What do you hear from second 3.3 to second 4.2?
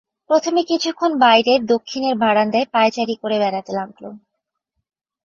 বেড়াতে লাগল।